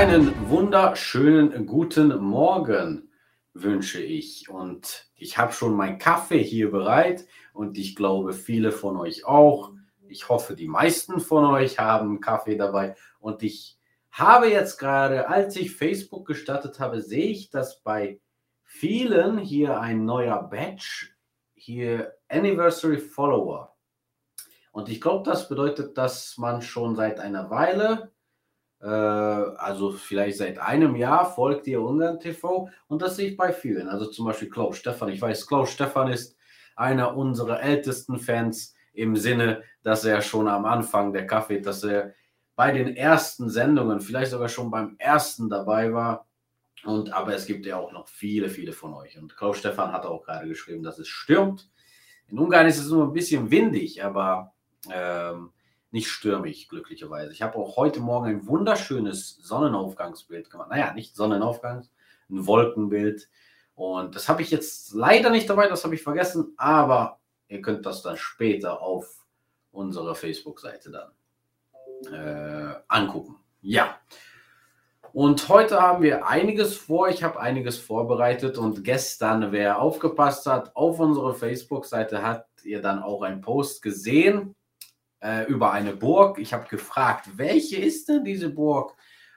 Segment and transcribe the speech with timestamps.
[0.00, 3.12] Einen wunderschönen guten Morgen
[3.52, 4.48] wünsche ich.
[4.48, 9.74] Und ich habe schon meinen Kaffee hier bereit und ich glaube, viele von euch auch.
[10.08, 12.96] Ich hoffe, die meisten von euch haben Kaffee dabei.
[13.18, 13.78] Und ich
[14.10, 18.22] habe jetzt gerade, als ich Facebook gestartet habe, sehe ich, dass bei
[18.62, 21.08] vielen hier ein neuer Badge,
[21.52, 23.76] hier Anniversary Follower.
[24.72, 28.10] Und ich glaube, das bedeutet, dass man schon seit einer Weile
[28.86, 33.88] also vielleicht seit einem Jahr folgt ihr Ungarn TV und das sehe ich bei vielen.
[33.88, 35.10] Also zum Beispiel Klaus Stefan.
[35.10, 36.36] Ich weiß, Klaus Stefan ist
[36.76, 42.14] einer unserer ältesten Fans im Sinne, dass er schon am Anfang der Kaffee, dass er
[42.56, 46.26] bei den ersten Sendungen, vielleicht sogar schon beim ersten dabei war.
[46.84, 49.18] Und aber es gibt ja auch noch viele, viele von euch.
[49.18, 51.68] Und Klaus Stefan hat auch gerade geschrieben, dass es stürmt.
[52.28, 54.54] In Ungarn ist es nur ein bisschen windig, aber
[54.90, 55.52] ähm,
[55.90, 57.32] nicht stürmisch, glücklicherweise.
[57.32, 60.70] Ich habe auch heute Morgen ein wunderschönes Sonnenaufgangsbild gemacht.
[60.70, 61.90] Naja, nicht Sonnenaufgangs,
[62.30, 63.28] ein Wolkenbild.
[63.74, 67.86] Und das habe ich jetzt leider nicht dabei, das habe ich vergessen, aber ihr könnt
[67.86, 69.24] das dann später auf
[69.72, 73.36] unserer Facebook-Seite dann äh, angucken.
[73.62, 73.98] Ja.
[75.12, 77.08] Und heute haben wir einiges vor.
[77.08, 83.02] Ich habe einiges vorbereitet und gestern, wer aufgepasst hat, auf unserer Facebook-Seite hat ihr dann
[83.02, 84.54] auch einen Post gesehen
[85.20, 86.38] äh, über eine Burg.
[86.38, 88.96] Ich habe gefragt, welche ist denn diese Burg?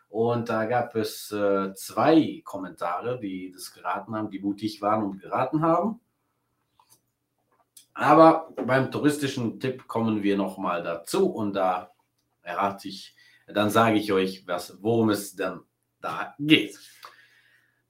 [0.10, 5.20] Und da gab es äh, zwei Kommentare, die das geraten haben, die mutig waren und
[5.20, 6.00] geraten haben.
[7.94, 11.92] Aber beim touristischen Tipp kommen wir nochmal dazu und da
[12.42, 13.16] errate ich,
[13.48, 15.62] dann sage ich euch, was, worum es dann
[16.02, 16.80] da geht.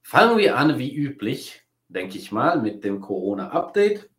[0.02, 4.10] Fangen wir an wie üblich, denke ich mal, mit dem Corona-Update.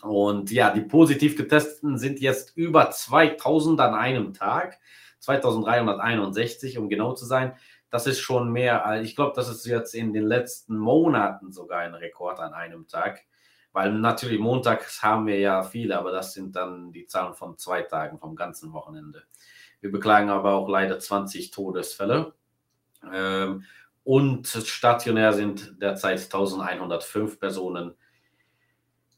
[0.00, 4.78] Und ja, die positiv getesteten sind jetzt über 2000 an einem Tag,
[5.18, 7.54] 2361, um genau zu sein.
[7.90, 11.92] Das ist schon mehr, ich glaube, das ist jetzt in den letzten Monaten sogar ein
[11.92, 13.20] Rekord an einem Tag.
[13.72, 17.82] Weil natürlich montags haben wir ja viele, aber das sind dann die Zahlen von zwei
[17.82, 19.24] Tagen, vom ganzen Wochenende.
[19.82, 22.32] Wir beklagen aber auch leider 20 Todesfälle.
[23.12, 23.64] Ähm,
[24.04, 27.94] und stationär sind derzeit 1105 Personen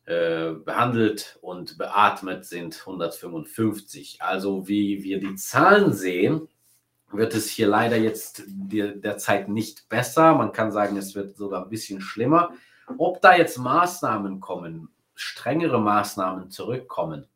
[0.06, 4.20] äh, behandelt und beatmet sind 155.
[4.20, 6.48] Also wie wir die Zahlen sehen,
[7.12, 10.34] wird es hier leider jetzt derzeit nicht besser.
[10.34, 12.52] Man kann sagen, es wird sogar ein bisschen schlimmer.
[12.98, 17.26] Ob da jetzt Maßnahmen kommen, strengere Maßnahmen zurückkommen,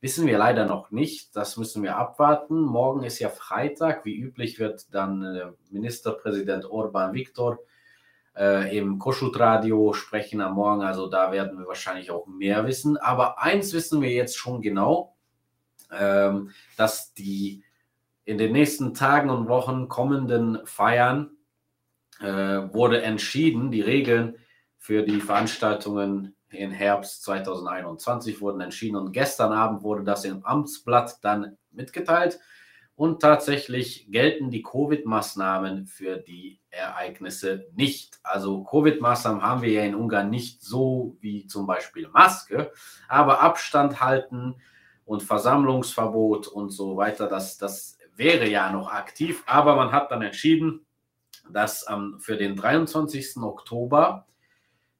[0.00, 1.34] Wissen wir leider noch nicht.
[1.34, 2.60] Das müssen wir abwarten.
[2.60, 4.04] Morgen ist ja Freitag.
[4.04, 7.58] Wie üblich wird dann äh, Ministerpräsident Orban Viktor
[8.36, 10.82] äh, im Koschut-Radio sprechen am Morgen.
[10.82, 12.96] Also da werden wir wahrscheinlich auch mehr wissen.
[12.96, 15.16] Aber eins wissen wir jetzt schon genau,
[15.90, 17.64] ähm, dass die
[18.24, 21.30] in den nächsten Tagen und Wochen kommenden Feiern
[22.20, 24.36] äh, wurde entschieden, die Regeln
[24.76, 31.18] für die Veranstaltungen im Herbst 2021 wurden entschieden und gestern Abend wurde das im Amtsblatt
[31.22, 32.38] dann mitgeteilt.
[32.94, 38.18] Und tatsächlich gelten die Covid-Maßnahmen für die Ereignisse nicht.
[38.24, 42.72] Also Covid-Maßnahmen haben wir ja in Ungarn nicht so wie zum Beispiel Maske,
[43.08, 44.56] aber Abstand halten
[45.04, 49.44] und Versammlungsverbot und so weiter, das, das wäre ja noch aktiv.
[49.46, 50.84] Aber man hat dann entschieden,
[51.50, 53.36] dass ähm, für den 23.
[53.36, 54.26] Oktober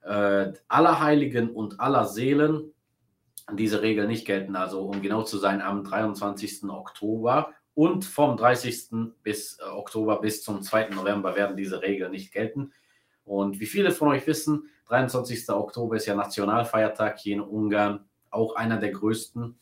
[0.09, 2.73] äh, aller Heiligen und aller Seelen
[3.53, 4.57] diese Regel nicht gelten.
[4.57, 6.65] Also um genau zu sein, am 23.
[6.65, 9.15] Oktober und vom 30.
[9.23, 10.91] Bis, äh, Oktober bis zum 2.
[10.91, 12.73] November werden diese Regeln nicht gelten.
[13.25, 15.51] Und wie viele von euch wissen, 23.
[15.51, 19.59] Oktober ist ja Nationalfeiertag hier in Ungarn, auch einer der größten.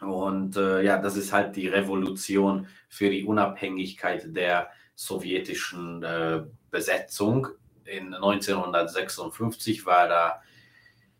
[0.00, 7.48] Und äh, ja, das ist halt die Revolution für die Unabhängigkeit der sowjetischen äh, Besetzung
[7.88, 10.42] in 1956 war da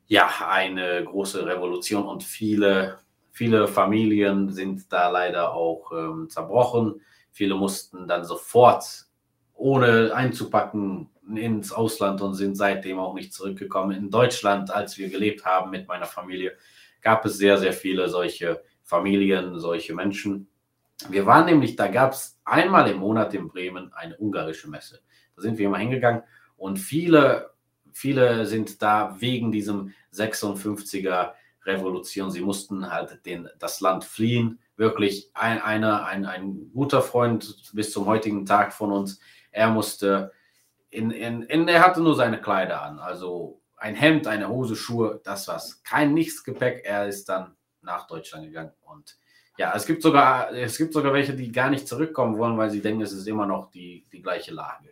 [0.06, 2.98] ja eine große Revolution und viele,
[3.30, 7.00] viele Familien sind da leider auch ähm, zerbrochen.
[7.30, 9.06] Viele mussten dann sofort
[9.54, 13.96] ohne einzupacken ins Ausland und sind seitdem auch nicht zurückgekommen.
[13.96, 16.56] In Deutschland, als wir gelebt haben mit meiner Familie,
[17.02, 20.48] gab es sehr, sehr viele solche Familien, solche Menschen.
[21.10, 25.00] Wir waren nämlich, da gab es einmal im Monat in Bremen eine ungarische Messe.
[25.36, 26.22] Da sind wir immer hingegangen
[26.58, 27.50] und viele,
[27.92, 31.32] viele sind da wegen diesem 56er
[31.64, 32.30] Revolution.
[32.30, 34.58] Sie mussten halt den, das Land fliehen.
[34.76, 39.20] Wirklich ein, einer, ein, ein guter Freund bis zum heutigen Tag von uns.
[39.50, 40.32] Er musste
[40.90, 42.98] in, in, in, er hatte nur seine Kleider an.
[42.98, 45.82] Also ein Hemd, eine Hose, Schuhe, das war's.
[45.84, 46.82] Kein nichts Gepäck.
[46.84, 49.16] Er ist dann nach Deutschland gegangen und
[49.56, 52.80] ja, es gibt sogar, es gibt sogar welche, die gar nicht zurückkommen wollen, weil sie
[52.80, 54.88] denken, es ist immer noch die, die gleiche Lage.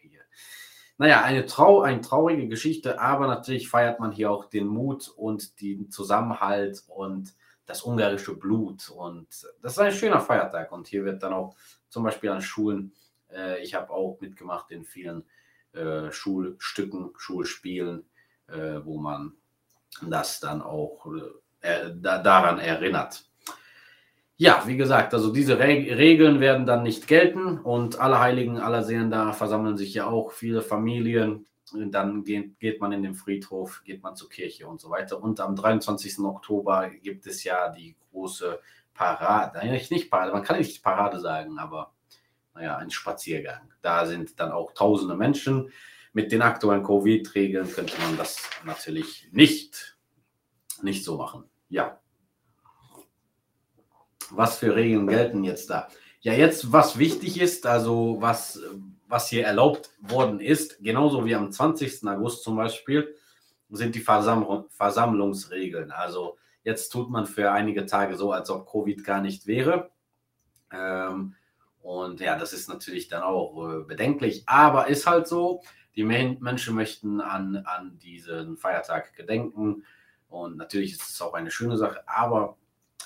[0.99, 5.61] Naja, eine, Trau eine traurige Geschichte, aber natürlich feiert man hier auch den Mut und
[5.61, 7.35] den Zusammenhalt und
[7.67, 8.89] das ungarische Blut.
[8.89, 9.29] Und
[9.61, 10.73] das ist ein schöner Feiertag.
[10.73, 11.55] Und hier wird dann auch
[11.89, 12.93] zum Beispiel an Schulen,
[13.31, 15.25] äh, ich habe auch mitgemacht in vielen
[15.73, 18.07] äh, Schulstücken, Schulspielen,
[18.49, 19.33] äh, wo man
[20.03, 21.07] das dann auch
[21.61, 23.25] äh, da, daran erinnert.
[24.39, 28.83] Ja, wie gesagt, also diese Re Regeln werden dann nicht gelten und alle Heiligen, aller
[28.85, 31.47] Seelen, da versammeln sich ja auch viele Familien.
[31.73, 35.23] Dann geht, geht man in den Friedhof, geht man zur Kirche und so weiter.
[35.23, 36.19] Und am 23.
[36.19, 38.61] Oktober gibt es ja die große
[38.93, 39.59] Parade.
[39.59, 41.95] Eigentlich nicht Parade, man kann nicht Parade sagen, aber
[42.55, 43.73] naja, ein Spaziergang.
[43.81, 45.71] Da sind dann auch tausende Menschen.
[46.13, 49.99] Mit den aktuellen Covid-Regeln könnte man das natürlich nicht,
[50.83, 51.45] nicht so machen.
[51.69, 52.01] Ja,
[54.31, 55.89] was für Regeln gelten jetzt da?
[56.21, 58.61] Ja, jetzt, was wichtig ist, also was,
[59.07, 62.07] was hier erlaubt worden ist, genauso wie am 20.
[62.09, 63.15] August zum Beispiel,
[63.71, 65.91] sind die Versammlung, Versammlungsregeln.
[65.91, 69.91] Also jetzt tut man für einige Tage so, als ob Covid gar nicht wäre.
[70.73, 71.35] Ähm,
[71.81, 75.63] und ja, das ist natürlich dann auch äh, bedenklich, aber ist halt so.
[75.95, 79.85] Die Menschen möchten an, an diesen Feiertag gedenken.
[80.29, 82.59] Und natürlich ist es auch eine schöne Sache, aber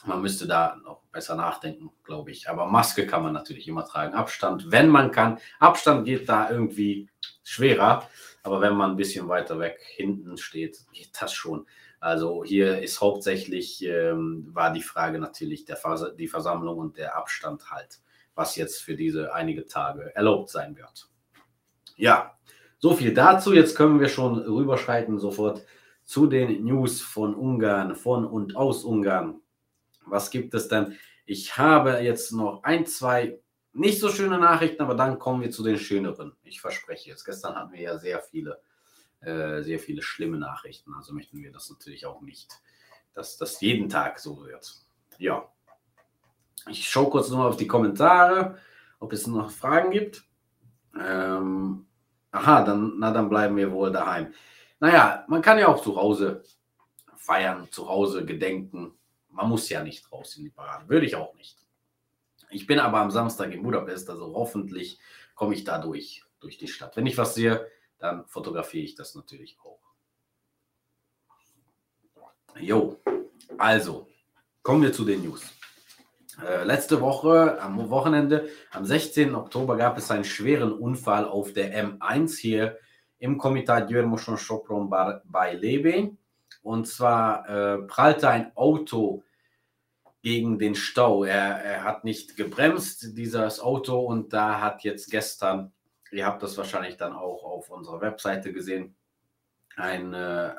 [0.07, 2.49] man müsste da noch besser nachdenken, glaube ich.
[2.49, 4.15] Aber Maske kann man natürlich immer tragen.
[4.15, 5.39] Abstand, wenn man kann.
[5.59, 7.09] Abstand geht da irgendwie
[7.43, 8.09] schwerer.
[8.43, 11.67] Aber wenn man ein bisschen weiter weg hinten steht, geht das schon.
[12.01, 17.17] Also hier ist hauptsächlich, ähm, war die Frage natürlich der Vers die Versammlung und der
[17.17, 18.01] Abstand halt,
[18.35, 21.11] was jetzt für diese einige Tage erlaubt sein wird.
[21.97, 22.39] Ja,
[22.79, 23.53] so viel dazu.
[23.53, 25.63] Jetzt können wir schon rüberschreiten sofort
[26.05, 29.43] zu den News von Ungarn, von und aus Ungarn.
[30.07, 30.97] Was gibt es denn?
[31.27, 33.41] Ich habe jetzt noch ein, zwei
[33.73, 36.37] nicht so schöne Nachrichten, aber dann kommen wir zu den schöneren.
[36.43, 37.25] Ich verspreche es.
[37.25, 38.61] Gestern hatten wir ja sehr viele,
[39.21, 40.93] äh, sehr viele schlimme Nachrichten.
[40.95, 42.51] Also möchten wir das natürlich auch nicht,
[43.15, 44.75] dass das jeden Tag so wird.
[45.19, 45.49] Ja.
[46.69, 48.59] Ich schaue kurz nochmal auf die Kommentare,
[48.99, 50.25] ob es noch Fragen gibt.
[51.01, 51.87] Ähm,
[52.33, 54.35] aha, dann, na, dann bleiben wir wohl daheim.
[54.81, 56.43] Naja, man kann ja auch zu Hause
[57.17, 58.99] feiern, zu Hause gedenken.
[59.41, 60.87] Man muss ja nicht raus in die Parade.
[60.87, 61.57] Würde ich auch nicht.
[62.51, 64.99] Ich bin aber am Samstag in Budapest, also hoffentlich
[65.35, 66.95] komme ich da durch, durch die Stadt.
[66.95, 67.67] Wenn ich was sehe,
[67.99, 69.81] dann fotografiere ich das natürlich auch.
[72.59, 73.01] Jo,
[73.57, 74.09] also
[74.63, 75.43] kommen wir zu den News.
[76.47, 79.35] Äh, letzte Woche, am Wochenende, am 16.
[79.35, 82.79] Oktober, gab es einen schweren Unfall auf der M1 hier
[83.19, 86.11] im Komitat Jörmoschon Sopron bei Lebe.
[86.63, 89.23] Und zwar äh, prallte ein Auto
[90.23, 91.25] gegen den Stau.
[91.25, 95.73] Er, er hat nicht gebremst, dieses Auto, und da hat jetzt gestern,
[96.11, 98.95] ihr habt das wahrscheinlich dann auch auf unserer Webseite gesehen,
[99.77, 100.51] ein, äh,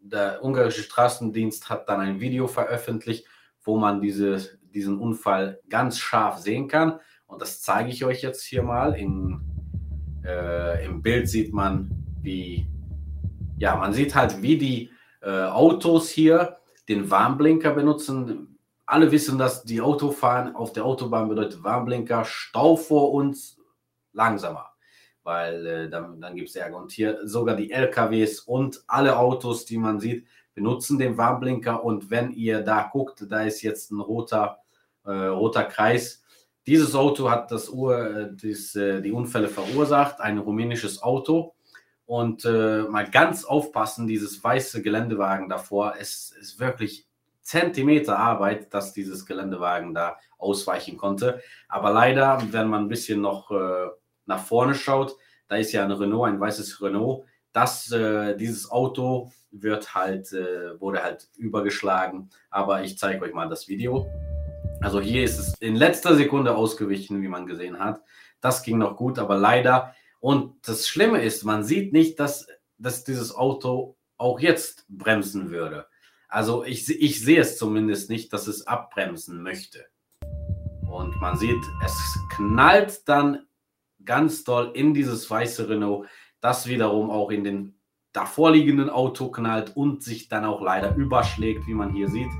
[0.00, 3.26] der ungarische Straßendienst hat dann ein Video veröffentlicht,
[3.62, 7.00] wo man diese, diesen Unfall ganz scharf sehen kann.
[7.26, 8.94] Und das zeige ich euch jetzt hier mal.
[8.94, 9.40] In,
[10.24, 11.90] äh, Im Bild sieht man,
[12.22, 12.68] wie,
[13.58, 14.90] ja, man sieht halt, wie die
[15.22, 18.45] äh, Autos hier den Warnblinker benutzen.
[18.86, 23.58] Alle wissen, dass die Autofahren auf der Autobahn bedeutet Warnblinker, Stau vor uns,
[24.12, 24.70] langsamer,
[25.24, 26.78] weil äh, dann, dann gibt es Ärger.
[26.78, 31.84] Und hier sogar die LKWs und alle Autos, die man sieht, benutzen den Warnblinker.
[31.84, 34.58] Und wenn ihr da guckt, da ist jetzt ein roter,
[35.04, 36.22] äh, roter Kreis.
[36.66, 41.54] Dieses Auto hat das Ur, äh, das, äh, die Unfälle verursacht, ein rumänisches Auto.
[42.06, 47.06] Und äh, mal ganz aufpassen, dieses weiße Geländewagen davor, es ist wirklich
[47.46, 51.40] Zentimeter Arbeit, dass dieses Geländewagen da ausweichen konnte.
[51.68, 53.86] Aber leider, wenn man ein bisschen noch äh,
[54.26, 55.16] nach vorne schaut,
[55.48, 57.24] da ist ja ein Renault, ein weißes Renault.
[57.52, 62.30] Das, äh, dieses Auto wird halt, äh, wurde halt übergeschlagen.
[62.50, 64.10] Aber ich zeige euch mal das Video.
[64.80, 68.02] Also hier ist es in letzter Sekunde ausgewichen, wie man gesehen hat.
[68.40, 72.48] Das ging noch gut, aber leider und das Schlimme ist, man sieht nicht, dass,
[72.78, 75.86] dass dieses Auto auch jetzt bremsen würde.
[76.28, 79.86] Also ich, ich sehe es zumindest nicht, dass es abbremsen möchte.
[80.90, 83.46] Und man sieht, es knallt dann
[84.04, 86.06] ganz doll in dieses weiße Renault,
[86.40, 87.74] das wiederum auch in den
[88.12, 92.30] davorliegenden Auto knallt und sich dann auch leider überschlägt, wie man hier sieht.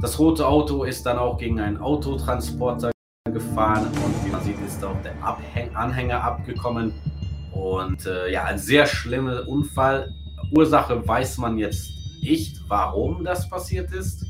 [0.00, 2.90] Das rote Auto ist dann auch gegen einen Autotransporter
[3.32, 6.92] gefahren und wie man sieht, ist auch der Abhäng Anhänger abgekommen.
[7.52, 10.12] Und äh, ja, ein sehr schlimmer Unfall.
[10.54, 14.24] Ursache weiß man jetzt nicht, warum das passiert ist.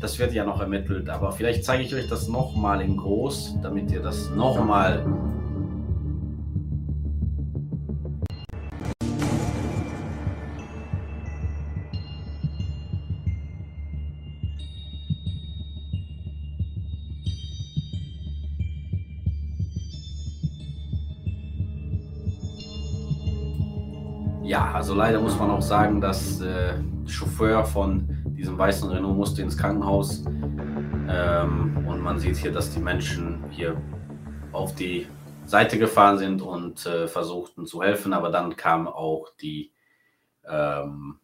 [0.00, 3.90] Das wird ja noch ermittelt, aber vielleicht zeige ich euch das nochmal in groß, damit
[3.90, 5.04] ihr das nochmal
[24.50, 29.16] Ja, also leider muss man auch sagen, dass äh, der Chauffeur von diesem weißen Renault
[29.16, 30.24] musste ins Krankenhaus.
[31.08, 33.80] Ähm, und man sieht hier, dass die Menschen hier
[34.50, 35.06] auf die
[35.44, 38.12] Seite gefahren sind und äh, versuchten zu helfen.
[38.12, 39.70] Aber dann kam auch die
[40.44, 41.20] ähm,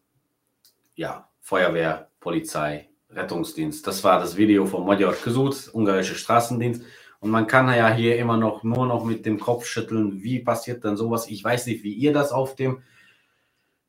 [0.94, 3.84] ja, Feuerwehr, Polizei, Rettungsdienst.
[3.88, 6.84] Das war das Video von Magyar Ksut, ungarische Straßendienst.
[7.18, 10.84] Und man kann ja hier immer noch nur noch mit dem Kopf schütteln, wie passiert
[10.84, 11.26] denn sowas?
[11.26, 12.82] Ich weiß nicht, wie ihr das auf dem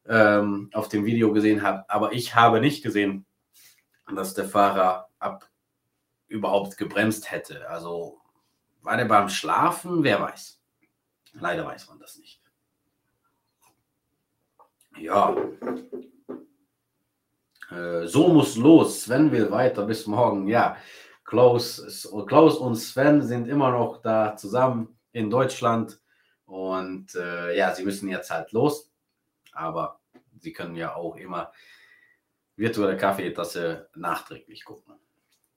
[0.08, 1.90] ähm, auf dem Video gesehen habt.
[1.90, 3.26] Aber ich habe nicht gesehen,
[4.14, 5.50] dass der Fahrer ab
[6.28, 7.70] überhaupt gebremst hätte.
[7.70, 8.20] Also
[8.82, 10.04] war der beim Schlafen?
[10.04, 10.62] Wer weiß.
[11.34, 12.42] Leider weiß man das nicht.
[14.98, 15.36] Ja.
[17.70, 19.04] Äh, so muss los.
[19.04, 20.48] Sven will weiter bis morgen.
[20.48, 20.78] Ja,
[21.26, 26.00] Klaus, Klaus und Sven sind immer noch da zusammen in Deutschland.
[26.46, 28.90] Und äh, ja, sie müssen jetzt halt los
[29.58, 30.00] aber
[30.40, 31.52] Sie können ja auch immer
[32.56, 34.94] virtuelle Kaffeetasse nachträglich gucken.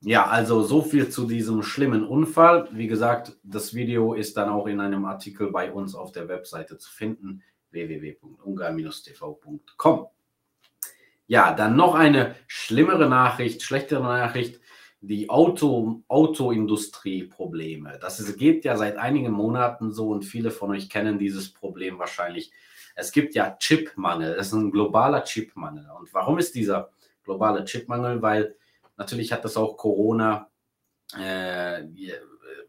[0.03, 2.71] Ja, also so viel zu diesem schlimmen Unfall.
[2.73, 6.79] Wie gesagt, das Video ist dann auch in einem Artikel bei uns auf der Webseite
[6.79, 10.07] zu finden, www.ungar-tv.com.
[11.27, 14.59] Ja, dann noch eine schlimmere Nachricht, schlechtere Nachricht,
[15.03, 17.99] die Auto, Autoindustrie-Probleme.
[18.01, 22.53] Das geht ja seit einigen Monaten so und viele von euch kennen dieses Problem wahrscheinlich
[22.95, 24.37] es gibt ja Chipmangel.
[24.37, 25.87] Das ist ein globaler Chipmangel.
[25.99, 26.91] Und warum ist dieser
[27.25, 28.23] globale Chipmangel?
[28.23, 28.55] Weil
[28.97, 30.49] natürlich hat das auch Corona.
[31.19, 31.85] Äh,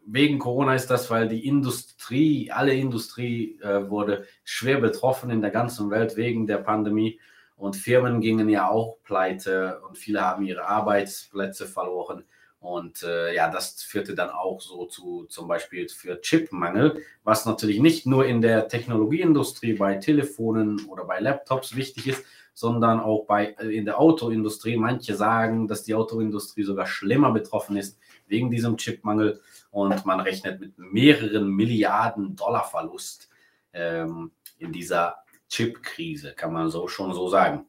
[0.04, 5.50] wegen Corona ist das, weil die Industrie, alle Industrie äh, wurde schwer betroffen in der
[5.50, 7.20] ganzen Welt wegen der Pandemie.
[7.56, 12.24] Und Firmen gingen ja auch pleite und viele haben ihre Arbeitsplätze verloren.
[12.62, 17.80] Und äh, ja, das führte dann auch so zu zum Beispiel für Chipmangel, was natürlich
[17.80, 23.56] nicht nur in der Technologieindustrie bei Telefonen oder bei Laptops wichtig ist, sondern auch bei,
[23.58, 24.76] äh, in der Autoindustrie.
[24.76, 29.40] Manche sagen, dass die Autoindustrie sogar schlimmer betroffen ist wegen diesem Chipmangel
[29.72, 33.28] und man rechnet mit mehreren Milliarden Dollar Verlust
[33.72, 35.16] ähm, in dieser
[35.48, 37.66] Chipkrise, kann man so schon so sagen.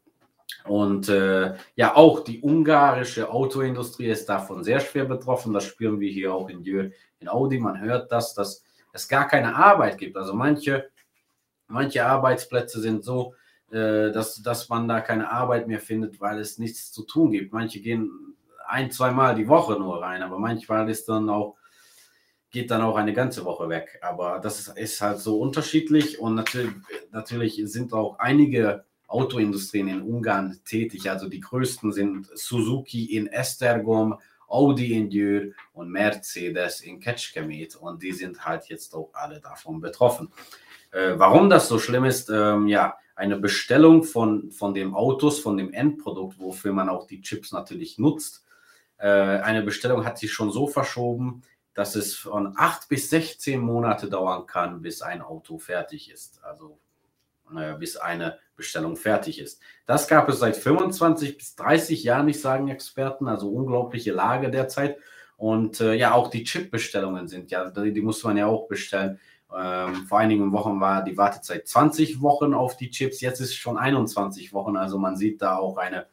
[0.65, 5.53] Und äh, ja, auch die ungarische Autoindustrie ist davon sehr schwer betroffen.
[5.53, 7.59] Das spüren wir hier auch in Dürr, in Audi.
[7.59, 10.15] Man hört das, dass es gar keine Arbeit gibt.
[10.15, 10.89] Also manche,
[11.67, 13.35] manche Arbeitsplätze sind so,
[13.71, 17.51] äh, dass, dass man da keine Arbeit mehr findet, weil es nichts zu tun gibt.
[17.51, 18.35] Manche gehen
[18.67, 21.57] ein, zweimal die Woche nur rein, aber manchmal ist dann auch,
[22.51, 24.00] geht dann auch eine ganze Woche weg.
[24.01, 26.73] Aber das ist, ist halt so unterschiedlich und natürlich,
[27.12, 31.10] natürlich sind auch einige Autoindustrien in Ungarn tätig.
[31.10, 37.75] Also die größten sind Suzuki in Esztergom, Audi in Győr und Mercedes in Kecskemét.
[37.75, 40.32] Und die sind halt jetzt auch alle davon betroffen.
[40.91, 45.58] Äh, warum das so schlimm ist, ähm, ja, eine Bestellung von, von dem Autos, von
[45.58, 48.43] dem Endprodukt, wofür man auch die Chips natürlich nutzt.
[48.98, 51.43] Äh, eine Bestellung hat sich schon so verschoben,
[51.74, 56.43] dass es von 8 bis 16 Monate dauern kann, bis ein Auto fertig ist.
[56.43, 56.77] Also
[57.55, 59.62] äh, bis eine Bestellung fertig ist.
[59.85, 64.97] Das gab es seit 25 bis 30 Jahren, ich sagen Experten, also unglaubliche Lage derzeit.
[65.38, 69.19] Und äh, ja, auch die Chip-Bestellungen sind ja, die, die, muss man ja auch bestellen.
[69.55, 73.77] Ähm, vor einigen Wochen war die Wartezeit 20 Wochen auf die Chips, jetzt ist schon
[73.77, 74.77] 21 Wochen.
[74.77, 76.07] Also man sieht da auch eine,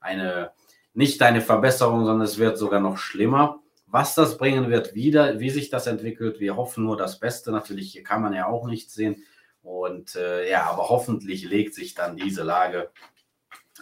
[0.00, 0.52] eine
[0.94, 3.60] nicht eine Verbesserung, sondern es wird sogar noch schlimmer.
[3.86, 7.52] Was das bringen wird, wieder, wie sich das entwickelt, wir hoffen nur das Beste.
[7.52, 9.22] Natürlich kann man ja auch nicht sehen.
[9.66, 12.90] Und äh, ja, aber hoffentlich legt sich dann diese Lage.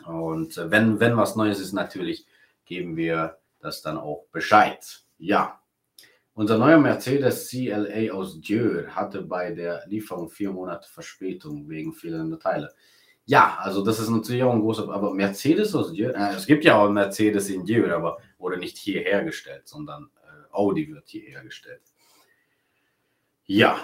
[0.06, 2.26] Und äh, wenn, wenn was Neues ist, natürlich
[2.64, 5.02] geben wir das dann auch Bescheid.
[5.18, 5.60] Ja.
[6.32, 12.38] Unser neuer Mercedes CLA aus Dieu hatte bei der Lieferung vier Monate Verspätung wegen fehlender
[12.38, 12.72] Teile.
[13.26, 16.64] Ja, also das ist natürlich auch ein großer, aber Mercedes aus Dieu, äh, es gibt
[16.64, 21.24] ja auch Mercedes in Dieu, aber wurde nicht hier hergestellt, sondern äh, Audi wird hier
[21.24, 21.82] hergestellt.
[23.44, 23.78] Ja,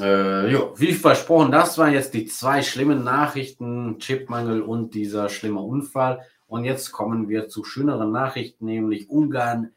[0.00, 5.60] äh, jo, wie versprochen, das waren jetzt die zwei schlimmen Nachrichten, Chipmangel und dieser schlimme
[5.60, 6.22] Unfall.
[6.46, 9.72] Und jetzt kommen wir zu schöneren Nachrichten, nämlich Ungarn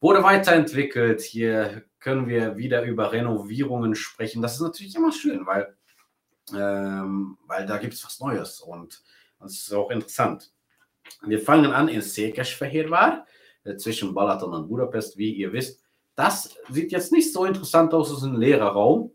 [0.00, 1.20] wurde weiterentwickelt.
[1.20, 4.42] Hier können wir wieder über Renovierungen sprechen.
[4.42, 5.74] Das ist natürlich immer schön, weil,
[6.54, 9.02] ähm, weil da gibt es was Neues und
[9.40, 10.52] das ist auch interessant.
[11.22, 13.24] Wir fangen an in Székesfehérvár,
[13.64, 15.82] äh, zwischen Balaton und Budapest, wie ihr wisst.
[16.14, 19.12] Das sieht jetzt nicht so interessant aus, es ist ein leerer Raum.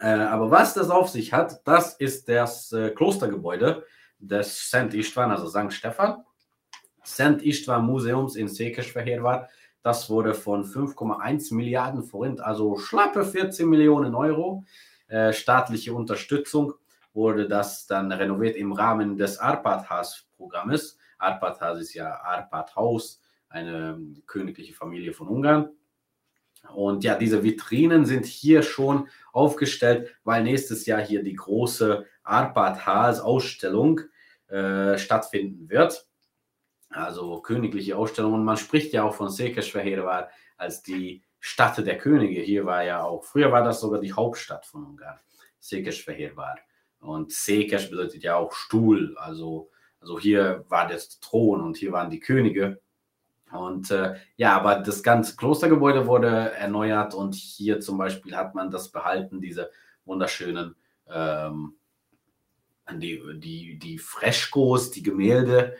[0.00, 3.84] Äh, aber was das auf sich hat, das ist das äh, Klostergebäude
[4.18, 4.94] des St.
[4.94, 5.72] Istvan, also St.
[5.72, 6.24] Stefan.
[7.04, 7.42] St.
[7.42, 9.48] Istvan Museums in Székesfehérvár.
[9.82, 14.64] Das wurde von 5,1 Milliarden Forint, also schlappe 14 Millionen Euro,
[15.08, 16.74] äh, staatliche Unterstützung,
[17.14, 20.98] wurde das dann renoviert im Rahmen des Arpad-Haus-Programmes.
[21.18, 25.70] Arpad-Haus ist ja Arpad-Haus, eine königliche Familie von Ungarn.
[26.68, 32.86] Und ja, diese Vitrinen sind hier schon aufgestellt, weil nächstes Jahr hier die große Arpad
[32.86, 34.00] Haas Ausstellung
[34.48, 36.06] äh, stattfinden wird.
[36.90, 38.34] Also königliche Ausstellung.
[38.34, 42.40] Und man spricht ja auch von Székesfehérvár als die Stadt der Könige.
[42.40, 45.18] Hier war ja auch, früher war das sogar die Hauptstadt von Ungarn,
[45.62, 46.56] Székesfehérvár.
[47.00, 49.16] Und Székes bedeutet ja auch Stuhl.
[49.18, 52.80] Also, also hier war der Thron und hier waren die Könige.
[53.52, 58.70] Und äh, ja, aber das ganze Klostergebäude wurde erneuert und hier zum Beispiel hat man
[58.70, 59.70] das behalten, diese
[60.04, 60.76] wunderschönen,
[61.08, 61.74] ähm,
[62.92, 65.76] die, die, die Freskos, die Gemälde.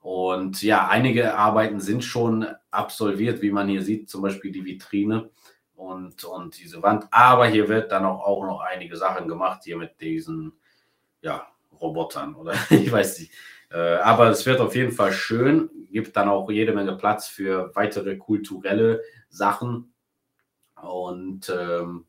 [0.00, 5.30] Und ja, einige Arbeiten sind schon absolviert, wie man hier sieht, zum Beispiel die Vitrine
[5.74, 7.06] und, und diese Wand.
[7.10, 10.52] Aber hier wird dann auch, auch noch einige Sachen gemacht, hier mit diesen
[11.22, 11.46] ja,
[11.80, 13.32] Robotern oder ich weiß nicht.
[13.70, 17.74] Äh, aber es wird auf jeden Fall schön, gibt dann auch jede Menge Platz für
[17.74, 19.94] weitere kulturelle Sachen.
[20.80, 22.04] Und, ähm,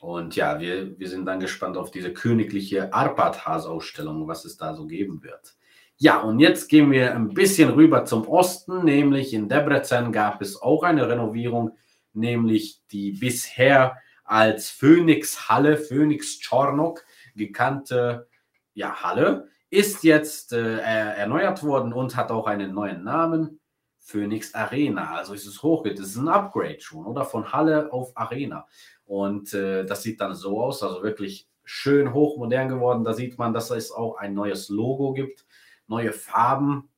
[0.00, 4.86] und ja, wir, wir sind dann gespannt auf diese königliche Arpad-Has-Ausstellung, was es da so
[4.86, 5.54] geben wird.
[5.96, 10.60] Ja, und jetzt gehen wir ein bisschen rüber zum Osten, nämlich in Debrecen gab es
[10.60, 11.76] auch eine Renovierung,
[12.12, 17.04] nämlich die bisher als Phoenix Halle, Phoenix Czornok
[17.34, 18.28] gekannte
[18.74, 23.60] ja, Halle ist jetzt äh, erneuert worden und hat auch einen neuen Namen.
[24.08, 25.16] Phoenix Arena.
[25.16, 27.26] Also ist es hoch, das ist ein Upgrade schon, oder?
[27.26, 28.66] Von Halle auf Arena.
[29.04, 33.04] Und äh, das sieht dann so aus, also wirklich schön hochmodern geworden.
[33.04, 35.44] Da sieht man, dass es auch ein neues Logo gibt,
[35.86, 36.88] neue Farben.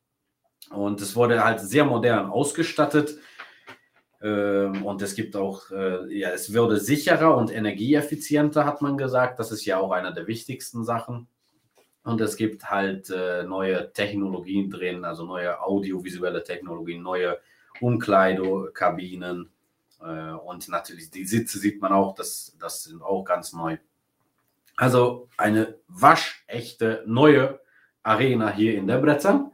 [0.71, 3.19] Und es wurde halt sehr modern ausgestattet.
[4.23, 9.41] Ähm, und es gibt auch, äh, ja, es würde sicherer und energieeffizienter, hat man gesagt.
[9.41, 11.27] Das ist ja auch einer der wichtigsten Sachen.
[12.11, 17.39] Und es gibt halt äh, neue Technologien drin, also neue audiovisuelle Technologien, neue
[17.81, 19.49] Umkleidekabinen.
[20.03, 23.79] Äh, und natürlich die Sitze sieht man auch, das, das sind auch ganz neu.
[24.77, 27.61] Also eine waschechte neue
[28.03, 29.53] Arena hier in Debrecen.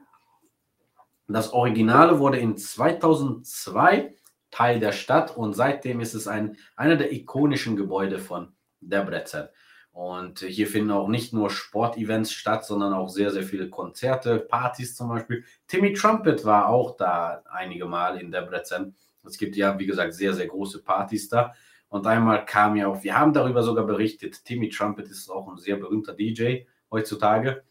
[1.29, 4.15] Das Originale wurde in 2002
[4.51, 9.49] Teil der Stadt und seitdem ist es ein, einer der ikonischen Gebäude von Debrecen.
[9.97, 14.95] Und hier finden auch nicht nur Sportevents statt, sondern auch sehr, sehr viele Konzerte, Partys
[14.95, 15.43] zum Beispiel.
[15.69, 18.95] Timmy Trumpet war auch da einige Mal in Debrecen.
[19.25, 21.55] Es gibt ja, wie gesagt, sehr, sehr große Partys da.
[21.89, 25.57] Und einmal kam ja auch, wir haben darüber sogar berichtet, Timmy Trumpet ist auch ein
[25.57, 27.65] sehr berühmter DJ heutzutage,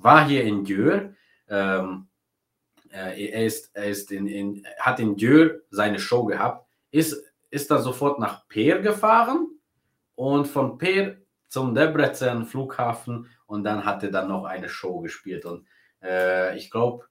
[0.00, 1.14] war hier in Dürr.
[1.48, 2.08] Ähm,
[2.90, 7.70] äh, er ist, er ist in, in, hat in Dürr seine Show gehabt, ist, ist
[7.70, 9.46] dann sofort nach Peer gefahren
[10.16, 15.44] und von Peer zum Debrecen Flughafen und dann hat er dann noch eine Show gespielt.
[15.44, 15.66] Und
[16.02, 17.06] äh, ich glaube,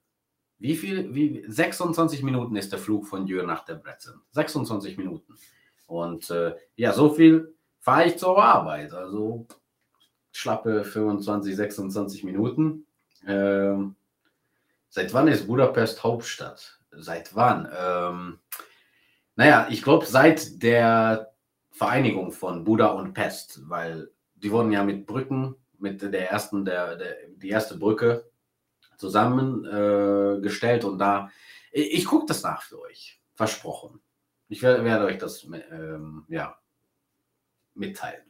[0.60, 4.22] wie viel, wie 26 Minuten ist der Flug von Jür nach Debrecen.
[4.32, 5.36] 26 Minuten.
[5.86, 8.94] Und äh, ja, so viel fahre ich zur Arbeit.
[8.94, 9.48] Also
[10.32, 12.86] schlappe 25, 26 Minuten.
[13.28, 13.96] Ähm,
[14.90, 16.80] seit wann ist Budapest Hauptstadt?
[16.92, 17.68] Seit wann?
[17.78, 18.40] Ähm,
[19.36, 21.34] naja, ich glaube, seit der
[21.72, 24.10] Vereinigung von Buda und Pest, weil
[24.44, 28.30] die wurden ja mit Brücken, mit der ersten, der, der die erste Brücke
[28.98, 31.30] zusammengestellt äh, und da,
[31.72, 34.02] ich, ich gucke das nach für euch, versprochen.
[34.50, 36.58] Ich werde, werde euch das ähm, ja,
[37.74, 38.24] mitteilen.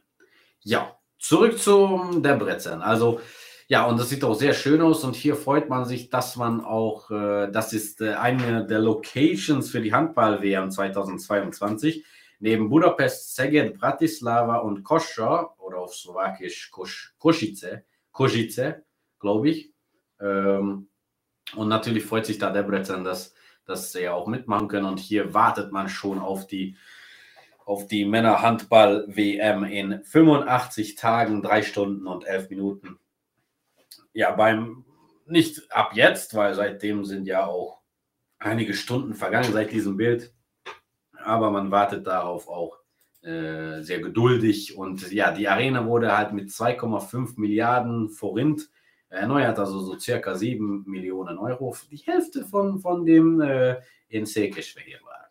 [0.60, 2.82] Ja, zurück zum Debrecen.
[2.82, 3.20] Also,
[3.68, 6.60] ja, und das sieht auch sehr schön aus und hier freut man sich, dass man
[6.62, 12.04] auch, äh, das ist äh, eine der Locations für die Handball-WM 2022
[12.40, 18.84] Neben Budapest, Szeged, Bratislava und Koscha, oder auf Slowakisch Kos Kosice, Kosice,
[19.18, 19.72] glaube ich.
[20.20, 20.88] Ähm,
[21.54, 24.86] und natürlich freut sich da Debrecen, dass, dass sie ja auch mitmachen können.
[24.86, 26.76] Und hier wartet man schon auf die,
[27.64, 32.98] auf die Männerhandball-WM in 85 Tagen, 3 Stunden und 11 Minuten.
[34.12, 34.84] Ja, beim
[35.26, 37.82] nicht ab jetzt, weil seitdem sind ja auch
[38.38, 40.32] einige Stunden vergangen seit diesem Bild.
[41.28, 42.78] Aber man wartet darauf auch
[43.22, 44.78] äh, sehr geduldig.
[44.78, 48.70] Und ja, die Arena wurde halt mit 2,5 Milliarden Forint
[49.10, 51.76] erneuert, also so circa 7 Millionen Euro.
[51.90, 53.76] Die Hälfte von, von dem äh,
[54.08, 55.30] in Sekeschwe hier war.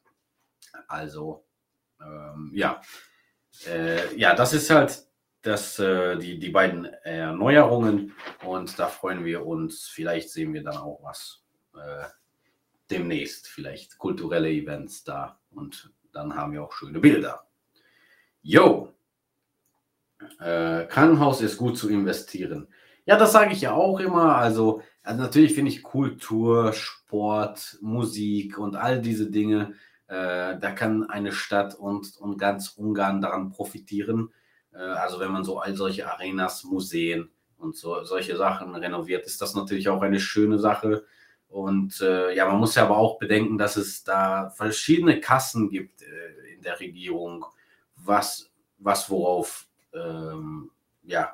[0.88, 1.43] Also,
[1.99, 2.79] ähm, ja.
[3.67, 5.03] Äh, ja, das ist halt
[5.41, 8.13] das, äh, die, die beiden Erneuerungen
[8.45, 9.88] und da freuen wir uns.
[9.88, 12.05] Vielleicht sehen wir dann auch was äh,
[12.91, 17.45] demnächst, vielleicht kulturelle Events da und dann haben wir auch schöne Bilder.
[18.41, 18.93] Yo!
[20.39, 22.67] Äh, Krankenhaus ist gut zu investieren.
[23.05, 24.35] Ja, das sage ich ja auch immer.
[24.35, 29.73] Also, also natürlich finde ich Kultur, Sport, Musik und all diese Dinge,
[30.07, 34.29] äh, da kann eine Stadt und, und ganz Ungarn daran profitieren.
[34.73, 39.41] Äh, also wenn man so all solche Arenas, Museen und so, solche Sachen renoviert, ist
[39.41, 41.05] das natürlich auch eine schöne Sache.
[41.49, 46.01] Und äh, ja, man muss ja aber auch bedenken, dass es da verschiedene Kassen gibt
[46.01, 47.45] äh, in der Regierung,
[47.95, 50.71] was, was worauf ähm,
[51.03, 51.33] ja,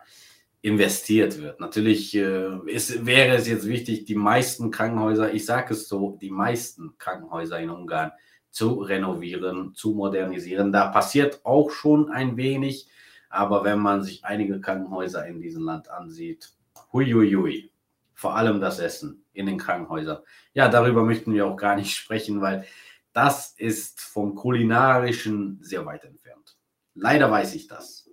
[0.62, 1.60] investiert wird.
[1.60, 6.30] Natürlich äh, ist, wäre es jetzt wichtig, die meisten Krankenhäuser, ich sage es so, die
[6.30, 8.12] meisten Krankenhäuser in Ungarn
[8.50, 10.72] zu renovieren, zu modernisieren.
[10.72, 12.88] Da passiert auch schon ein wenig,
[13.30, 16.54] aber wenn man sich einige Krankenhäuser in diesem Land ansieht,
[16.94, 17.72] huiuiui,
[18.14, 20.20] vor allem das Essen in den Krankenhäusern.
[20.54, 22.66] Ja, darüber möchten wir auch gar nicht sprechen, weil
[23.14, 26.58] das ist vom kulinarischen sehr weit entfernt.
[26.96, 28.10] Leider weiß ich das.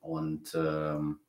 [0.00, 1.20] Und ähm,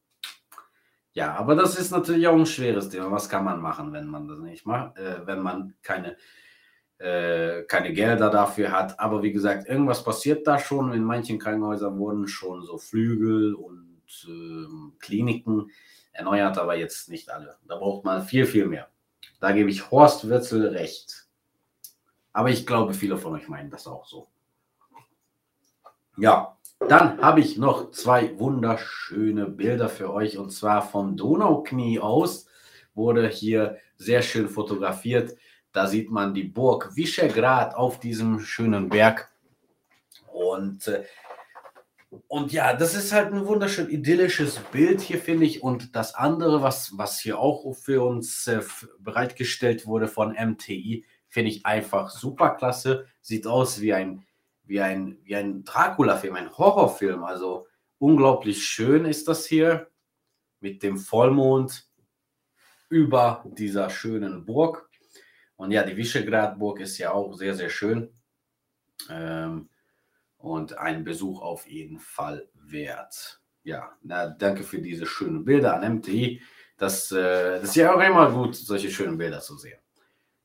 [1.14, 3.12] ja, aber das ist natürlich auch ein schweres Thema.
[3.12, 6.18] Was kann man machen, wenn man das nicht macht, äh, wenn man keine,
[6.98, 9.00] äh, keine Gelder dafür hat?
[9.00, 10.92] Aber wie gesagt, irgendwas passiert da schon.
[10.92, 15.70] In manchen Krankenhäusern wurden schon so Flügel und äh, Kliniken
[16.14, 17.58] erneuert, aber jetzt nicht alle.
[17.68, 18.88] Da braucht man viel, viel mehr.
[19.44, 21.28] Da gebe ich Horst Würzel recht.
[22.32, 24.30] Aber ich glaube, viele von euch meinen das auch so.
[26.16, 32.46] Ja, dann habe ich noch zwei wunderschöne Bilder für euch und zwar vom Donauknie aus
[32.96, 35.36] wurde hier sehr schön fotografiert.
[35.74, 39.30] Da sieht man die Burg Visegrad auf diesem schönen Berg.
[40.32, 41.04] Und, äh,
[42.28, 45.64] und ja, das ist halt ein wunderschön idyllisches Bild hier, finde ich.
[45.64, 48.62] Und das andere, was, was hier auch für uns äh,
[49.00, 53.06] bereitgestellt wurde von MTI, finde ich einfach super klasse.
[53.22, 54.26] Sieht aus wie ein
[54.64, 57.24] wie ein, wie ein Dracula-Film, ein Horrorfilm.
[57.24, 57.68] Also
[58.00, 59.88] unglaublich schön ist das hier
[60.60, 61.88] mit dem Vollmond
[62.90, 64.90] über dieser schönen Burg.
[65.56, 68.14] Und ja, die Visegrad-Burg ist ja auch sehr, sehr schön.
[69.10, 69.70] Ähm,
[70.44, 73.40] und ein Besuch auf jeden Fall wert.
[73.64, 76.42] Ja, na, danke für diese schönen Bilder an MTI.
[76.78, 79.80] Das, äh, das ist ja auch immer gut, solche schönen Bilder zu sehen.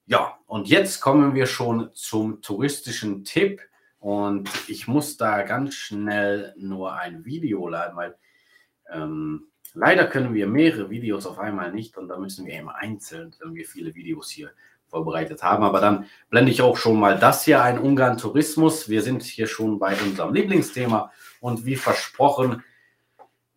[0.07, 3.61] Ja, und jetzt kommen wir schon zum touristischen Tipp.
[3.99, 8.17] Und ich muss da ganz schnell nur ein Video laden, weil
[8.93, 13.35] ähm, leider können wir mehrere Videos auf einmal nicht und da müssen wir immer einzeln,
[13.41, 14.53] wenn wir viele Videos hier
[14.89, 15.63] vorbereitet haben.
[15.65, 18.89] Aber dann blende ich auch schon mal das hier ein, Ungarn Tourismus.
[18.89, 22.63] Wir sind hier schon bei unserem Lieblingsthema und wie versprochen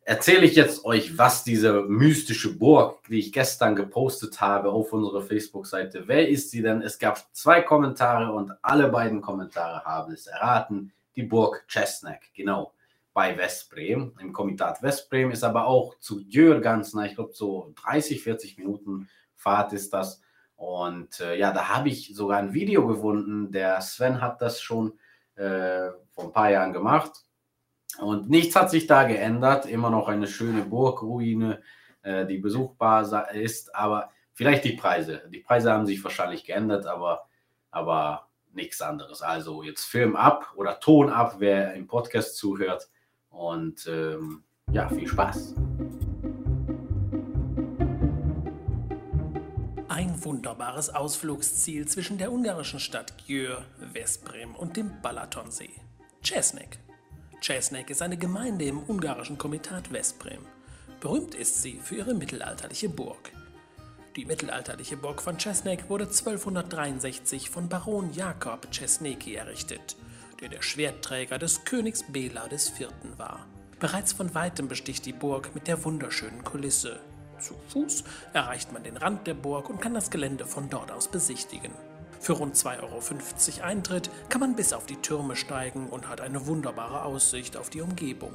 [0.03, 5.21] erzähle ich jetzt euch, was diese mystische Burg, die ich gestern gepostet habe auf unserer
[5.21, 6.81] Facebook-Seite, wer ist sie denn?
[6.81, 10.91] Es gab zwei Kommentare und alle beiden Kommentare haben es erraten.
[11.15, 12.73] Die Burg Česnek, genau,
[13.13, 14.13] bei Westbrem.
[14.19, 18.57] Im Komitat Westbrem ist aber auch zu Djör ganz nah, ich glaube so 30, 40
[18.57, 20.21] Minuten Fahrt ist das.
[20.61, 23.51] Und äh, ja, da habe ich sogar ein Video gefunden.
[23.51, 24.93] Der Sven hat das schon
[25.33, 27.11] äh, vor ein paar Jahren gemacht
[27.97, 29.65] und nichts hat sich da geändert.
[29.65, 31.63] Immer noch eine schöne Burgruine,
[32.03, 33.73] äh, die besuchbar ist.
[33.73, 35.23] Aber vielleicht die Preise.
[35.33, 37.25] Die Preise haben sich wahrscheinlich geändert, aber,
[37.71, 39.23] aber nichts anderes.
[39.23, 42.87] Also jetzt Film ab oder Ton ab, wer im Podcast zuhört.
[43.31, 45.55] Und ähm, ja, viel Spaß.
[50.23, 55.71] Wunderbares Ausflugsziel zwischen der ungarischen Stadt Győr, Westbrem und dem Balatonsee.
[56.21, 56.77] Česnek.
[57.41, 60.45] Česnek ist eine Gemeinde im ungarischen Komitat Westbrem.
[60.99, 63.31] Berühmt ist sie für ihre mittelalterliche Burg.
[64.15, 69.95] Die mittelalterliche Burg von Česnek wurde 1263 von Baron Jakob Česneki errichtet,
[70.41, 72.89] der der Schwertträger des Königs Bela IV.
[73.17, 73.47] war.
[73.79, 76.99] Bereits von weitem besticht die Burg mit der wunderschönen Kulisse.
[77.41, 81.07] Zu Fuß erreicht man den Rand der Burg und kann das Gelände von dort aus
[81.07, 81.71] besichtigen.
[82.19, 86.45] Für rund 2,50 Euro Eintritt kann man bis auf die Türme steigen und hat eine
[86.45, 88.33] wunderbare Aussicht auf die Umgebung.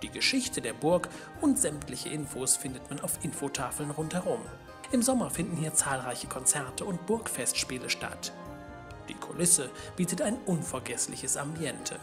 [0.00, 1.10] Die Geschichte der Burg
[1.42, 4.40] und sämtliche Infos findet man auf Infotafeln rundherum.
[4.92, 8.32] Im Sommer finden hier zahlreiche Konzerte und Burgfestspiele statt.
[9.08, 11.96] Die Kulisse bietet ein unvergessliches Ambiente.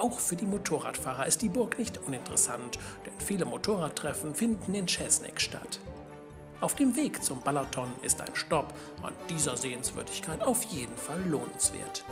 [0.00, 5.38] Auch für die Motorradfahrer ist die Burg nicht uninteressant, denn viele Motorradtreffen finden in Czesnek
[5.38, 5.78] statt.
[6.62, 12.02] Auf dem Weg zum Balaton ist ein Stopp an dieser Sehenswürdigkeit auf jeden Fall lohnenswert.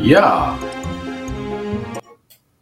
[0.00, 0.58] Ja,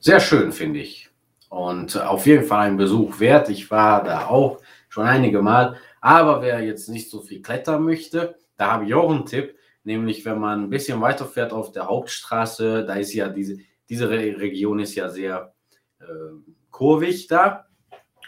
[0.00, 1.08] sehr schön finde ich.
[1.48, 3.48] Und auf jeden Fall ein Besuch wert.
[3.48, 5.78] Ich war da auch schon einige Mal.
[6.06, 9.58] Aber wer jetzt nicht so viel klettern möchte, da habe ich auch einen Tipp.
[9.82, 14.08] Nämlich, wenn man ein bisschen weiter fährt auf der Hauptstraße, da ist ja diese, diese
[14.08, 15.52] Region ist ja sehr
[15.98, 16.04] äh,
[16.70, 17.66] kurvig da.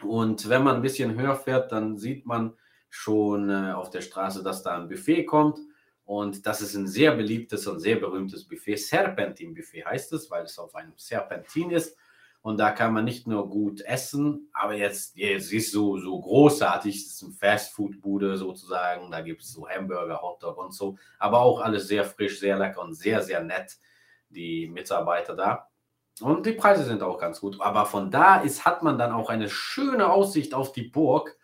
[0.03, 2.55] Und wenn man ein bisschen höher fährt, dann sieht man
[2.89, 5.61] schon äh, auf der Straße, dass da ein Buffet kommt.
[6.05, 8.75] Und das ist ein sehr beliebtes und sehr berühmtes Buffet.
[8.75, 11.97] Serpentin-Buffet heißt es, weil es auf einem Serpentin ist.
[12.49, 16.97] Und da kann man nicht nur gut essen, aber jetzt, jetzt ist so, so großartig,
[16.97, 21.61] es ist eine Fastfood-Bude sozusagen, da gibt es so Hamburger, Hotdog und so, aber auch
[21.61, 23.77] alles sehr frisch, sehr lecker und sehr, sehr nett,
[24.31, 25.69] die Mitarbeiter da.
[26.23, 27.61] Und die Preise sind auch ganz gut.
[27.61, 31.37] Aber von da ist, hat man dann auch eine schöne Aussicht auf die Burg.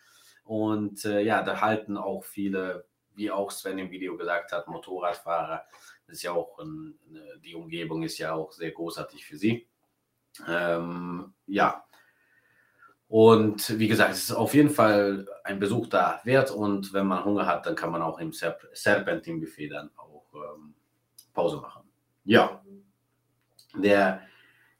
[0.43, 5.67] Und äh, ja, da halten auch viele, wie auch Sven im Video gesagt hat, Motorradfahrer.
[6.07, 6.99] Das ist ja auch, ein,
[7.45, 9.69] die Umgebung ist ja auch sehr großartig für sie.
[10.49, 11.85] Ähm, ja.
[13.09, 16.51] Und wie gesagt, es ist auf jeden Fall ein Besuch da wert.
[16.51, 20.75] Und wenn man Hunger hat, dann kann man auch im Serp Serpentin-Buffet dann auch ähm,
[21.33, 21.83] Pause machen.
[22.25, 22.63] Ja.
[23.77, 24.23] Der,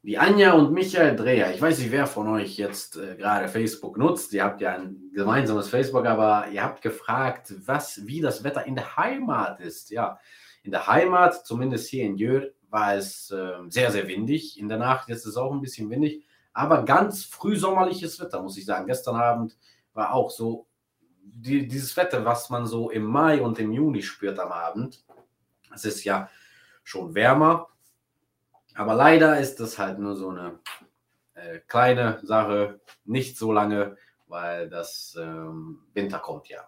[0.01, 3.97] die Anja und Michael Dreher, ich weiß nicht, wer von euch jetzt äh, gerade Facebook
[3.97, 4.33] nutzt.
[4.33, 8.75] Ihr habt ja ein gemeinsames Facebook, aber ihr habt gefragt, was, wie das Wetter in
[8.75, 9.91] der Heimat ist.
[9.91, 10.19] Ja,
[10.63, 14.59] in der Heimat, zumindest hier in Jör, war es äh, sehr, sehr windig.
[14.59, 18.57] In der Nacht jetzt ist es auch ein bisschen windig, aber ganz frühsommerliches Wetter, muss
[18.57, 18.85] ich sagen.
[18.85, 19.57] Gestern Abend
[19.93, 20.67] war auch so
[21.23, 25.05] die, dieses Wetter, was man so im Mai und im Juni spürt am Abend.
[25.73, 26.29] Es ist ja
[26.83, 27.69] schon wärmer,
[28.73, 30.59] aber leider ist das halt nur so eine
[31.33, 33.95] äh, kleine Sache, nicht so lange,
[34.27, 36.67] weil das ähm, Winter kommt ja.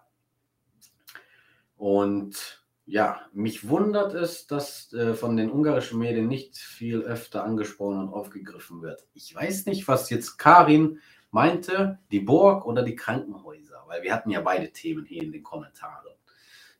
[1.76, 2.57] Und
[2.88, 8.14] ja, mich wundert es, dass äh, von den ungarischen Medien nicht viel öfter angesprochen und
[8.14, 9.06] aufgegriffen wird.
[9.12, 10.98] Ich weiß nicht, was jetzt Karin
[11.30, 15.42] meinte, die Burg oder die Krankenhäuser, weil wir hatten ja beide Themen hier in den
[15.42, 16.14] Kommentaren.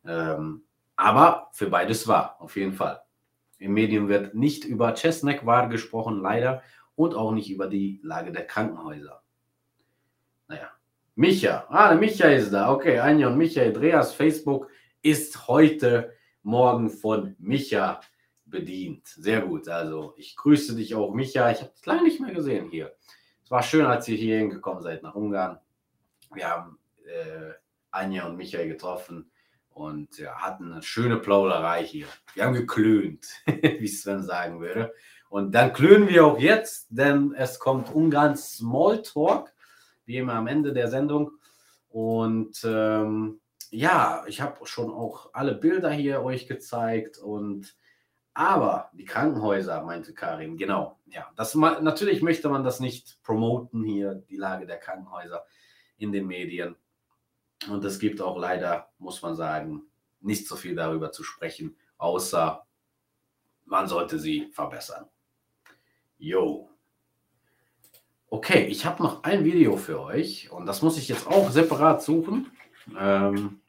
[0.07, 0.62] Ähm,
[0.97, 3.03] aber für beides war, auf jeden Fall.
[3.59, 6.62] Im Medium wird nicht über Chesnek war gesprochen, leider,
[6.97, 9.23] und auch nicht über die Lage der Krankenhäuser.
[10.49, 10.71] Naja,
[11.16, 12.73] Micha, ah, der Micha ist da.
[12.73, 14.71] Okay, Anja und Micha, Andreas, Facebook
[15.02, 18.00] ist heute Morgen von Micha
[18.44, 19.06] bedient.
[19.06, 19.68] Sehr gut.
[19.68, 21.50] Also ich grüße dich auch, Micha.
[21.50, 22.94] Ich habe es lange nicht mehr gesehen hier.
[23.44, 25.58] Es war schön, als ihr hier hingekommen seid nach Ungarn.
[26.34, 27.52] Wir haben äh,
[27.90, 29.30] Anja und Michael getroffen
[29.70, 32.06] und ja, hatten eine schöne Plauderei hier.
[32.34, 34.92] Wir haben geklönt, wie Sven sagen würde.
[35.30, 39.52] Und dann klönen wir auch jetzt, denn es kommt Ungarn Smalltalk,
[40.06, 41.32] wie immer am Ende der Sendung.
[41.90, 47.76] Und ähm, ja, ich habe schon auch alle Bilder hier euch gezeigt und
[48.35, 54.14] aber die Krankenhäuser, meinte Karin, genau, ja, das natürlich möchte man das nicht promoten hier,
[54.14, 55.44] die Lage der Krankenhäuser
[55.96, 56.76] in den Medien.
[57.68, 59.83] Und es gibt auch leider, muss man sagen,
[60.20, 62.64] nicht so viel darüber zu sprechen, außer
[63.64, 65.09] man sollte sie verbessern.
[66.16, 66.70] Jo.
[68.31, 72.02] Okay, ich habe noch ein Video für euch und das muss ich jetzt auch separat
[72.02, 72.50] suchen.
[72.98, 73.61] Ähm,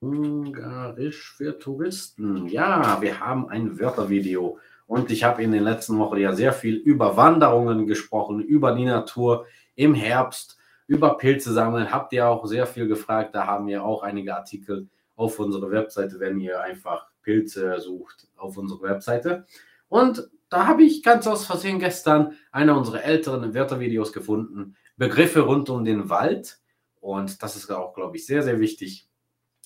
[0.00, 2.46] Ungarisch für Touristen.
[2.46, 4.58] Ja, wir haben ein Wörtervideo.
[4.86, 8.86] Und ich habe in den letzten Wochen ja sehr viel über Wanderungen gesprochen, über die
[8.86, 11.92] Natur im Herbst, über Pilze sammeln.
[11.92, 13.34] Habt ihr auch sehr viel gefragt.
[13.34, 18.56] Da haben wir auch einige Artikel auf unserer Webseite, wenn ihr einfach Pilze sucht auf
[18.56, 19.44] unserer Webseite.
[19.88, 24.76] Und da habe ich ganz aus Versehen gestern einer unserer älteren Wörtervideos gefunden.
[24.96, 26.58] Begriffe rund um den Wald.
[27.00, 29.08] Und das ist auch, glaube ich, sehr, sehr wichtig.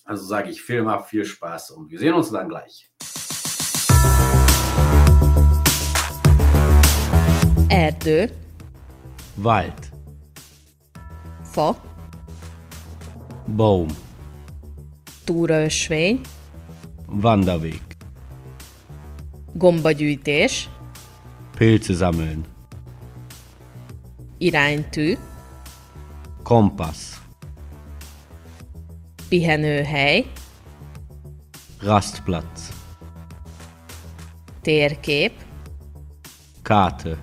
[0.04, 2.90] Also sage ich Film ab, viel Spaß und wir sehen uns dann gleich.
[7.68, 8.30] Erdő,
[9.36, 9.90] Wald,
[11.42, 11.74] fa,
[13.46, 13.88] Baum,
[15.24, 16.20] túraösvény,
[17.06, 17.82] Wanderweg,
[19.54, 20.68] gombagyűjtés,
[21.56, 22.44] Pilze sammeln,
[24.38, 25.16] iránytű,
[26.42, 27.23] Kompass,
[29.28, 30.26] pihenőhely,
[31.80, 32.72] Rastplatz,
[34.62, 35.32] térkép,
[36.62, 37.18] Karte,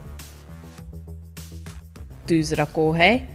[2.26, 3.30] tűzrakóhely,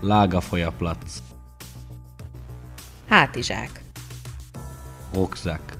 [0.00, 1.22] Lagerfeuerplatz,
[3.08, 3.82] hátizsák.
[5.14, 5.72] Rucksack.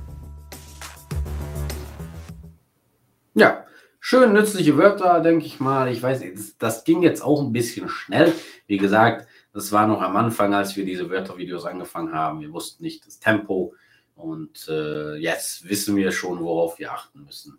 [3.33, 3.65] Ja,
[3.99, 5.89] schön nützliche Wörter, denke ich mal.
[5.89, 6.23] Ich weiß,
[6.59, 8.33] das ging jetzt auch ein bisschen schnell.
[8.67, 12.41] Wie gesagt, das war noch am Anfang, als wir diese Wörtervideos angefangen haben.
[12.41, 13.75] Wir wussten nicht das Tempo
[14.17, 17.59] und äh, jetzt wissen wir schon, worauf wir achten müssen.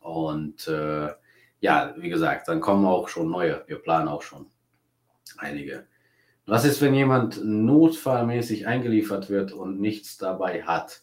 [0.00, 1.08] Und äh,
[1.60, 3.64] ja, wie gesagt, dann kommen auch schon neue.
[3.66, 4.46] Wir planen auch schon
[5.38, 5.86] einige.
[6.44, 11.02] Was ist, wenn jemand notfallmäßig eingeliefert wird und nichts dabei hat?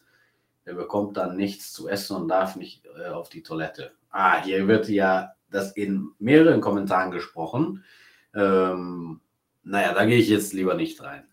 [0.68, 3.94] Der bekommt dann nichts zu essen und darf nicht äh, auf die Toilette.
[4.12, 7.84] Ah, hier wird ja das in mehreren Kommentaren gesprochen.
[8.36, 9.20] Ähm,
[9.64, 11.26] naja, da gehe ich jetzt lieber nicht rein.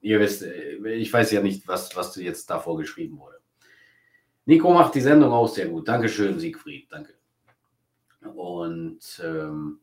[0.00, 3.38] Ihr wisst, äh, ich weiß ja nicht, was, was jetzt davor geschrieben wurde.
[4.46, 5.88] Nico macht die Sendung auch sehr gut.
[5.88, 6.88] Dankeschön, Siegfried.
[6.90, 7.14] Danke.
[8.34, 9.80] Und ähm,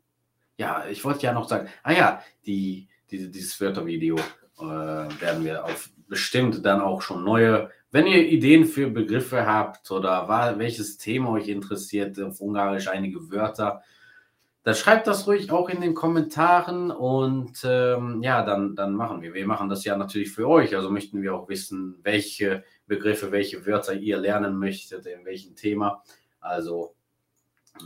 [0.58, 4.18] ja, ich wollte ja noch sagen, ah ja, die, die, dieses Wörtervideo
[4.60, 7.70] äh, werden wir auf bestimmt dann auch schon neue.
[7.92, 13.32] Wenn ihr Ideen für Begriffe habt oder war, welches Thema euch interessiert, auf Ungarisch einige
[13.32, 13.82] Wörter,
[14.68, 19.34] dann schreibt das ruhig auch in den Kommentaren und ähm, ja, dann, dann machen wir.
[19.34, 23.66] Wir machen das ja natürlich für euch, also möchten wir auch wissen, welche Begriffe, welche
[23.66, 26.04] Wörter ihr lernen möchtet, in welchem Thema.
[26.42, 26.96] Also,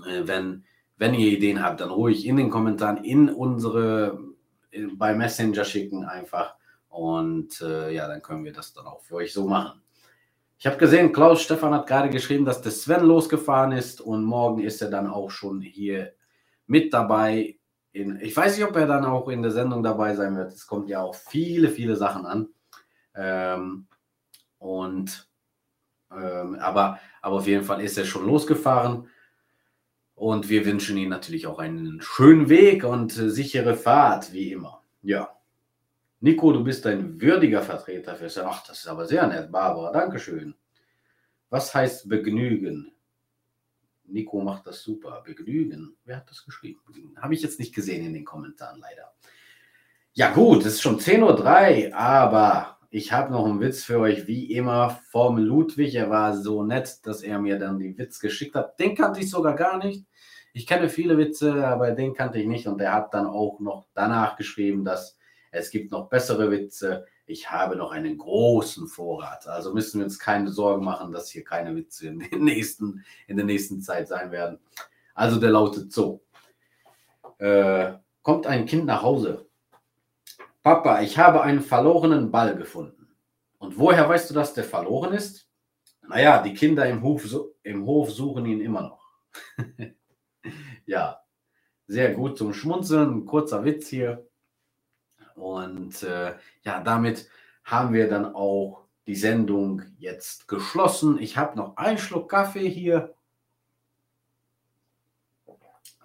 [0.07, 0.63] äh, wenn,
[0.97, 4.17] wenn ihr Ideen habt, dann ruhig in den Kommentaren in unsere,
[4.71, 6.55] in, bei Messenger schicken einfach.
[6.89, 9.83] Und äh, ja, dann können wir das dann auch für euch so machen.
[10.57, 14.63] Ich habe gesehen, Klaus Stefan hat gerade geschrieben, dass der Sven losgefahren ist und morgen
[14.63, 16.13] ist er dann auch schon hier
[16.71, 17.57] mit dabei.
[17.91, 20.53] In, ich weiß nicht, ob er dann auch in der Sendung dabei sein wird.
[20.53, 22.47] Es kommt ja auch viele, viele Sachen an.
[23.13, 23.87] Ähm,
[24.57, 25.29] und
[26.11, 29.09] ähm, aber, aber auf jeden Fall ist er schon losgefahren.
[30.15, 34.81] Und wir wünschen ihm natürlich auch einen schönen Weg und äh, sichere Fahrt, wie immer.
[35.01, 35.29] Ja.
[36.21, 39.91] Nico, du bist ein würdiger Vertreter für Ach, das ist aber sehr nett, Barbara.
[39.91, 40.55] Dankeschön.
[41.49, 42.93] Was heißt Begnügen?
[44.11, 45.21] Nico macht das super.
[45.25, 45.95] Begnügen.
[46.05, 46.79] Wer hat das geschrieben?
[47.17, 49.13] Habe ich jetzt nicht gesehen in den Kommentaren, leider.
[50.13, 54.27] Ja, gut, es ist schon 10.03 Uhr, aber ich habe noch einen Witz für euch,
[54.27, 55.95] wie immer, vom Ludwig.
[55.95, 58.77] Er war so nett, dass er mir dann den Witz geschickt hat.
[58.77, 60.05] Den kannte ich sogar gar nicht.
[60.51, 62.67] Ich kenne viele Witze, aber den kannte ich nicht.
[62.67, 65.17] Und er hat dann auch noch danach geschrieben, dass
[65.51, 67.05] es gibt noch bessere Witze.
[67.31, 69.47] Ich habe noch einen großen Vorrat.
[69.47, 73.37] Also müssen wir uns keine Sorgen machen, dass hier keine Witze in, den nächsten, in
[73.37, 74.59] der nächsten Zeit sein werden.
[75.13, 76.21] Also der lautet so.
[77.37, 79.47] Äh, kommt ein Kind nach Hause.
[80.61, 83.15] Papa, ich habe einen verlorenen Ball gefunden.
[83.59, 85.47] Und woher weißt du, dass der verloren ist?
[86.07, 87.23] Naja, die Kinder im Hof,
[87.63, 89.07] im Hof suchen ihn immer noch.
[90.85, 91.21] ja,
[91.87, 93.09] sehr gut zum Schmunzeln.
[93.09, 94.27] Ein kurzer Witz hier.
[95.41, 97.27] Und äh, ja, damit
[97.63, 101.17] haben wir dann auch die Sendung jetzt geschlossen.
[101.19, 103.15] Ich habe noch einen Schluck Kaffee hier.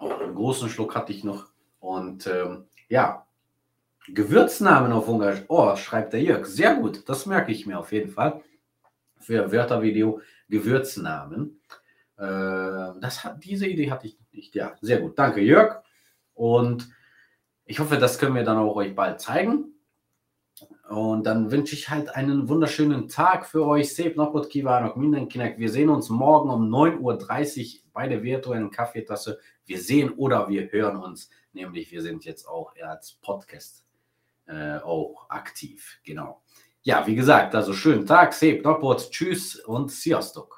[0.01, 1.51] Oh, einen großen Schluck hatte ich noch.
[1.81, 3.27] Und ähm, ja,
[4.09, 5.45] Gewürznamen auf Ungarisch.
[5.49, 6.47] Oh, schreibt der Jörg.
[6.47, 7.07] Sehr gut.
[7.07, 8.43] Das merke ich mir auf jeden Fall.
[9.19, 11.61] Für Wörtervideo Gewürznamen.
[12.17, 14.55] Äh, das hat, diese Idee hatte ich nicht.
[14.55, 15.19] Ja, sehr gut.
[15.19, 15.83] Danke, Jörg.
[16.33, 16.89] Und
[17.67, 19.73] ich hoffe, das können wir dann auch euch bald zeigen.
[20.89, 23.89] Und dann wünsche ich halt einen wunderschönen Tag für euch.
[23.89, 25.59] Szép napot kívánok mindenkinek.
[25.59, 29.41] Wir sehen uns morgen um 9.30 Uhr bei der virtuellen Kaffeetasse.
[29.65, 31.29] Wir sehen oder wir hören uns.
[31.53, 33.85] Nämlich, wir sind jetzt auch als Podcast
[34.47, 35.99] äh, auch aktiv.
[36.05, 36.43] Genau.
[36.83, 40.56] Ja, wie gesagt, also schönen Tag, szép napot, tschüss und sziasztok.